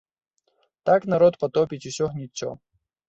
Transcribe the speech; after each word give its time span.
Так 0.89 1.05
народ 1.15 1.33
патопіць 1.43 1.83
усё 1.93 2.05
гніццё. 2.15 2.51